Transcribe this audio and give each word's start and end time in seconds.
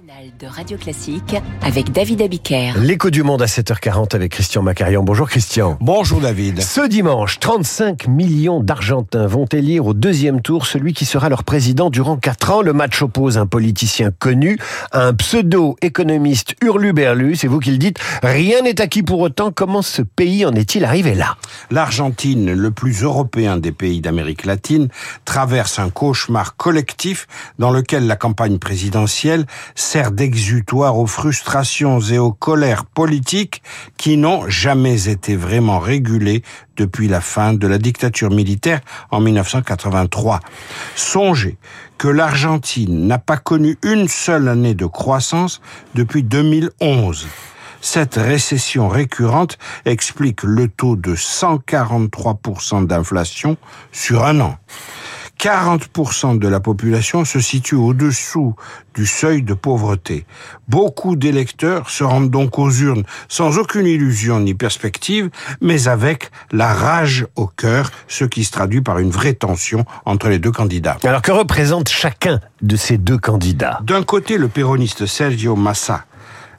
matinale 0.00 0.30
de 0.38 0.46
Radio 0.46 0.76
Classique 0.76 1.36
avec 1.62 1.92
David 1.92 2.22
Abiker. 2.22 2.72
L'écho 2.80 3.10
du 3.10 3.22
monde 3.22 3.42
à 3.42 3.46
7h40 3.46 4.14
avec 4.14 4.32
Christian 4.32 4.62
Macarian. 4.62 5.02
Bonjour 5.02 5.28
Christian. 5.28 5.76
Bonjour 5.80 6.20
David. 6.20 6.60
Ce 6.60 6.86
dimanche, 6.86 7.38
35 7.40 8.06
millions 8.06 8.60
d'Argentins 8.60 9.26
vont 9.26 9.46
élire 9.46 9.86
au 9.86 9.94
deuxième 9.94 10.42
tour 10.42 10.66
celui 10.66 10.92
qui 10.92 11.04
sera 11.04 11.28
leur 11.28 11.44
président 11.44 11.90
durant 11.90 12.16
4 12.16 12.50
ans. 12.50 12.62
Le 12.62 12.72
match 12.72 13.02
oppose 13.02 13.38
un 13.38 13.46
politicien 13.46 14.10
connu 14.16 14.58
à 14.92 15.06
un 15.06 15.14
pseudo-économiste 15.14 16.54
hurluberlu. 16.62 17.36
C'est 17.36 17.48
vous 17.48 17.60
qui 17.60 17.72
le 17.72 17.78
dites. 17.78 17.98
Rien 18.22 18.62
n'est 18.62 18.80
acquis 18.80 19.02
pour 19.02 19.20
autant. 19.20 19.50
Comment 19.50 19.82
ce 19.82 20.02
pays 20.02 20.44
en 20.46 20.52
est-il 20.52 20.84
arrivé 20.84 21.14
là? 21.14 21.36
L'Argentine, 21.70 22.52
le 22.52 22.70
plus 22.70 23.02
européen 23.02 23.56
des 23.56 23.72
pays 23.72 24.00
d'Amérique 24.00 24.44
latine, 24.44 24.88
traverse 25.24 25.78
un 25.78 25.90
cauchemar 25.90 26.56
collectif 26.56 27.26
dans 27.58 27.70
lequel 27.70 28.06
la 28.06 28.16
campagne 28.16 28.58
présidentielle 28.58 29.46
sert 29.90 30.12
d'exutoire 30.12 30.96
aux 30.98 31.08
frustrations 31.08 31.98
et 31.98 32.18
aux 32.18 32.30
colères 32.30 32.84
politiques 32.84 33.60
qui 33.96 34.16
n'ont 34.16 34.48
jamais 34.48 35.08
été 35.08 35.34
vraiment 35.34 35.80
régulées 35.80 36.44
depuis 36.76 37.08
la 37.08 37.20
fin 37.20 37.54
de 37.54 37.66
la 37.66 37.76
dictature 37.76 38.30
militaire 38.30 38.82
en 39.10 39.18
1983. 39.18 40.38
Songez 40.94 41.58
que 41.98 42.06
l'Argentine 42.06 43.08
n'a 43.08 43.18
pas 43.18 43.36
connu 43.36 43.78
une 43.82 44.06
seule 44.06 44.46
année 44.46 44.74
de 44.74 44.86
croissance 44.86 45.60
depuis 45.96 46.22
2011. 46.22 47.26
Cette 47.80 48.14
récession 48.14 48.88
récurrente 48.88 49.58
explique 49.86 50.44
le 50.44 50.68
taux 50.68 50.94
de 50.94 51.16
143% 51.16 52.86
d'inflation 52.86 53.56
sur 53.90 54.24
un 54.24 54.40
an. 54.40 54.56
40% 55.40 56.38
de 56.38 56.48
la 56.48 56.60
population 56.60 57.24
se 57.24 57.40
situe 57.40 57.74
au-dessous 57.74 58.54
du 58.94 59.06
seuil 59.06 59.42
de 59.42 59.54
pauvreté. 59.54 60.26
Beaucoup 60.68 61.16
d'électeurs 61.16 61.88
se 61.88 62.04
rendent 62.04 62.30
donc 62.30 62.58
aux 62.58 62.70
urnes 62.70 63.04
sans 63.28 63.56
aucune 63.56 63.86
illusion 63.86 64.38
ni 64.40 64.52
perspective, 64.52 65.30
mais 65.62 65.88
avec 65.88 66.30
la 66.52 66.74
rage 66.74 67.26
au 67.36 67.46
cœur, 67.46 67.90
ce 68.06 68.24
qui 68.26 68.44
se 68.44 68.50
traduit 68.50 68.82
par 68.82 68.98
une 68.98 69.10
vraie 69.10 69.32
tension 69.32 69.86
entre 70.04 70.28
les 70.28 70.38
deux 70.38 70.52
candidats. 70.52 70.98
Alors 71.04 71.22
que 71.22 71.32
représente 71.32 71.88
chacun 71.88 72.40
de 72.60 72.76
ces 72.76 72.98
deux 72.98 73.18
candidats? 73.18 73.80
D'un 73.82 74.02
côté, 74.02 74.36
le 74.36 74.48
péroniste 74.48 75.06
Sergio 75.06 75.56
Massa, 75.56 76.04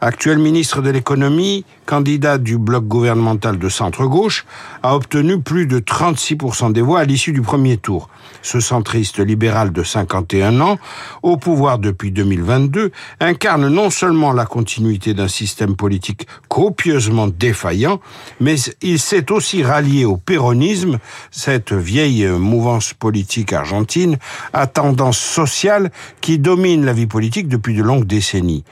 actuel 0.02 0.40
ministre 0.40 0.82
de 0.82 0.90
l'économie, 0.90 1.64
candidat 1.86 2.40
du 2.40 2.58
bloc 2.58 2.86
gouvernemental 2.86 3.60
de 3.60 3.70
centre-gauche, 3.70 4.46
a 4.82 4.96
obtenu 4.96 5.40
plus 5.40 5.68
de 5.68 5.80
36% 5.80 6.74
des 6.74 6.82
voix 6.82 7.02
à 7.02 7.04
l'issue 7.04 7.34
du 7.34 7.42
premier 7.42 7.78
tour. 7.78 8.10
Ce 8.42 8.60
centriste 8.60 9.20
libéral 9.20 9.72
de 9.72 9.84
51 9.84 10.60
ans, 10.62 10.80
au 11.22 11.38
pouvoir 11.38 11.78
depuis 11.78 12.12
2022, 12.12 12.92
incarne 13.20 13.68
non 13.68 13.92
seulement 13.92 14.34
la 14.34 14.46
continuité 14.46 15.14
d'un 15.14 15.28
système 15.28 15.76
politique 15.76 16.26
copieusement 16.48 17.28
défaillant, 17.28 18.00
mais 18.40 18.56
il 18.82 19.00
s'est 19.00 19.32
aussi 19.32 19.64
rallié 19.64 20.06
au 20.06 20.18
péronisme, 20.18 20.98
cette 21.30 21.74
vieille 21.74 22.26
mouvance 22.26 22.96
politique 22.96 23.54
argentine 23.54 24.18
à 24.54 24.66
tendance 24.66 25.20
sociale 25.20 25.92
qui 26.22 26.40
domine 26.40 26.86
la 26.86 26.94
vie 26.94 27.06
politique 27.06 27.48
depuis 27.48 27.76
de 27.76 27.84
longues 27.84 28.06
décennies. 28.06 28.64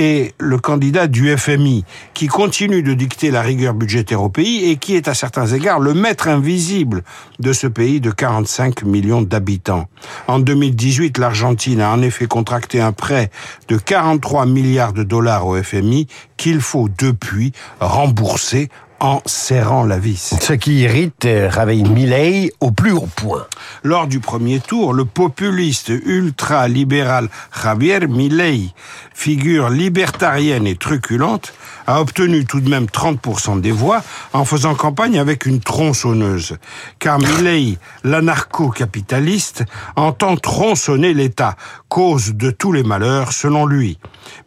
Est 0.00 0.34
le 0.38 0.58
candidat 0.58 1.06
du 1.06 1.36
FMI, 1.36 1.84
qui 2.14 2.26
continue 2.26 2.82
de 2.82 2.94
dicter 2.94 3.30
la 3.30 3.42
rigueur 3.42 3.74
budgétaire 3.74 4.22
au 4.22 4.28
pays 4.28 4.70
et 4.70 4.76
qui 4.76 4.96
est 4.96 5.08
à 5.08 5.14
certains 5.14 5.46
égards 5.46 5.78
le 5.78 5.94
maître 5.94 6.28
invisible 6.28 7.02
de 7.38 7.52
ce 7.52 7.66
pays 7.66 8.00
de 8.00 8.10
45 8.10 8.82
millions 8.82 9.22
d'habitants. 9.22 9.86
En 10.26 10.38
2018, 10.38 11.18
l'Argentine 11.18 11.80
a 11.80 11.90
en 11.90 12.02
effet 12.02 12.26
contracté 12.26 12.80
un 12.80 12.92
prêt 12.92 13.30
de 13.68 13.76
43 13.76 14.46
milliards 14.46 14.92
de 14.92 15.02
dollars 15.02 15.46
au 15.46 15.62
FMI 15.62 16.06
qu'il 16.36 16.60
faut 16.60 16.88
depuis 16.88 17.52
rembourser 17.80 18.70
en 19.00 19.22
serrant 19.24 19.84
la 19.84 19.98
vis. 19.98 20.34
Ce 20.40 20.52
qui 20.52 20.80
irrite 20.80 21.24
réveille 21.24 21.84
Milley 21.84 22.52
au 22.60 22.70
plus 22.70 22.92
haut 22.92 23.08
point. 23.16 23.46
Lors 23.82 24.06
du 24.06 24.20
premier 24.20 24.60
tour, 24.60 24.92
le 24.92 25.06
populiste 25.06 25.88
ultra-libéral 25.88 27.28
Javier 27.62 28.06
Milei, 28.06 28.72
figure 29.14 29.70
libertarienne 29.70 30.66
et 30.66 30.76
truculente, 30.76 31.52
a 31.86 32.00
obtenu 32.00 32.44
tout 32.44 32.60
de 32.60 32.68
même 32.68 32.84
30% 32.84 33.60
des 33.60 33.72
voix 33.72 34.02
en 34.32 34.44
faisant 34.44 34.74
campagne 34.74 35.18
avec 35.18 35.46
une 35.46 35.60
tronçonneuse. 35.60 36.56
Car 36.98 37.18
Milei, 37.18 37.78
l'anarcho-capitaliste, 38.04 39.64
entend 39.96 40.36
tronçonner 40.36 41.14
l'État, 41.14 41.56
cause 41.88 42.34
de 42.34 42.50
tous 42.50 42.72
les 42.72 42.82
malheurs 42.82 43.32
selon 43.32 43.66
lui. 43.66 43.98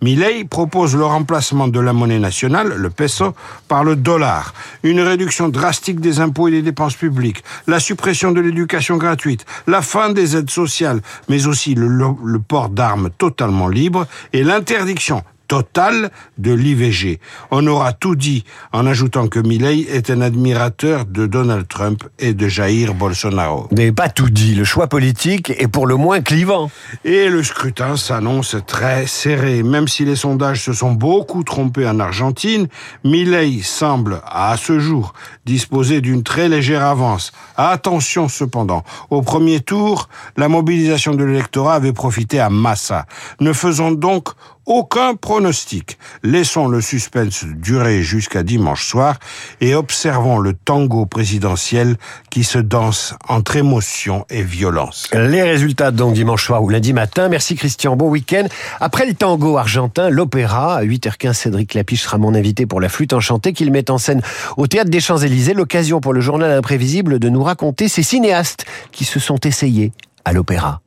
Milei 0.01 0.45
propose 0.45 0.95
le 0.95 1.05
remplacement 1.05 1.67
de 1.67 1.79
la 1.79 1.93
monnaie 1.93 2.19
nationale, 2.19 2.75
le 2.75 2.89
peso, 2.89 3.35
par 3.67 3.83
le 3.83 3.95
dollar, 3.95 4.42
une 4.83 4.99
réduction 4.99 5.49
drastique 5.49 5.99
des 5.99 6.19
impôts 6.19 6.47
et 6.47 6.51
des 6.51 6.61
dépenses 6.61 6.95
publiques, 6.95 7.43
la 7.67 7.79
suppression 7.79 8.31
de 8.31 8.41
l'éducation 8.41 8.97
gratuite, 8.97 9.45
la 9.67 9.81
fin 9.81 10.11
des 10.11 10.35
aides 10.35 10.49
sociales, 10.49 11.01
mais 11.29 11.47
aussi 11.47 11.75
le, 11.75 12.39
port 12.39 12.69
d'armes 12.69 13.09
totalement 13.17 13.67
libre 13.67 14.07
et 14.33 14.43
l'interdiction 14.43 15.23
Total 15.53 16.09
de 16.39 16.51
l'IVG. 16.51 17.19
On 17.51 17.67
aura 17.67 17.93
tout 17.93 18.15
dit 18.15 18.43
en 18.71 18.87
ajoutant 18.87 19.27
que 19.27 19.37
Milley 19.37 19.81
est 19.81 20.09
un 20.09 20.21
admirateur 20.21 21.05
de 21.05 21.27
Donald 21.27 21.67
Trump 21.67 22.03
et 22.17 22.33
de 22.33 22.47
Jair 22.47 22.95
Bolsonaro. 22.95 23.67
Mais 23.71 23.91
pas 23.91 24.09
tout 24.09 24.31
dit, 24.31 24.55
le 24.55 24.63
choix 24.63 24.87
politique 24.87 25.51
est 25.51 25.67
pour 25.67 25.85
le 25.85 25.95
moins 25.95 26.21
clivant. 26.21 26.71
Et 27.05 27.29
le 27.29 27.43
scrutin 27.43 27.97
s'annonce 27.97 28.55
très 28.65 29.05
serré. 29.05 29.61
Même 29.61 29.87
si 29.87 30.05
les 30.05 30.15
sondages 30.15 30.63
se 30.63 30.73
sont 30.73 30.93
beaucoup 30.93 31.43
trompés 31.43 31.87
en 31.87 31.99
Argentine, 31.99 32.67
Milley 33.03 33.61
semble, 33.61 34.23
à 34.25 34.57
ce 34.57 34.79
jour, 34.79 35.13
disposer 35.45 36.01
d'une 36.01 36.23
très 36.23 36.49
légère 36.49 36.83
avance. 36.83 37.31
Attention 37.57 38.27
cependant, 38.27 38.83
au 39.11 39.21
premier 39.21 39.59
tour, 39.59 40.09
la 40.35 40.47
mobilisation 40.47 41.13
de 41.13 41.23
l'électorat 41.23 41.75
avait 41.75 41.93
profité 41.93 42.39
à 42.39 42.49
Massa. 42.49 43.05
Ne 43.39 43.53
faisons 43.53 43.91
donc 43.91 44.29
aucun 44.65 45.15
pronostic. 45.15 45.97
Laissons 46.23 46.67
le 46.67 46.81
suspense 46.81 47.45
durer 47.45 48.01
jusqu'à 48.03 48.43
dimanche 48.43 48.85
soir 48.87 49.19
et 49.61 49.75
observons 49.75 50.39
le 50.39 50.53
tango 50.53 51.05
présidentiel 51.05 51.97
qui 52.29 52.43
se 52.43 52.59
danse 52.59 53.15
entre 53.27 53.55
émotion 53.55 54.25
et 54.29 54.43
violence. 54.43 55.09
Les 55.13 55.43
résultats 55.43 55.91
donc 55.91 56.13
dimanche 56.13 56.45
soir 56.45 56.63
ou 56.63 56.69
lundi 56.69 56.93
matin. 56.93 57.29
Merci 57.29 57.55
Christian, 57.55 57.95
bon 57.95 58.09
week-end. 58.09 58.45
Après 58.79 59.05
le 59.05 59.13
tango 59.13 59.57
argentin, 59.57 60.09
l'opéra, 60.09 60.77
à 60.77 60.83
8h15, 60.83 61.33
Cédric 61.33 61.73
Lapiche 61.73 62.03
sera 62.03 62.17
mon 62.17 62.35
invité 62.35 62.65
pour 62.65 62.81
la 62.81 62.89
flûte 62.89 63.13
enchantée 63.13 63.53
qu'il 63.53 63.71
met 63.71 63.89
en 63.89 63.97
scène 63.97 64.21
au 64.57 64.67
Théâtre 64.67 64.89
des 64.89 64.99
Champs-Élysées. 64.99 65.53
L'occasion 65.53 66.01
pour 66.01 66.13
le 66.13 66.21
journal 66.21 66.51
imprévisible 66.51 67.19
de 67.19 67.29
nous 67.29 67.43
raconter 67.43 67.87
ces 67.87 68.03
cinéastes 68.03 68.65
qui 68.91 69.05
se 69.05 69.19
sont 69.19 69.39
essayés 69.39 69.91
à 70.25 70.33
l'opéra. 70.33 70.82